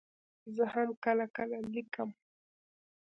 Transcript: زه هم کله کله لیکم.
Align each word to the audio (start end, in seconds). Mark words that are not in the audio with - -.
زه 0.55 0.63
هم 0.73 0.89
کله 1.03 1.25
کله 1.35 1.57
لیکم. 1.73 2.09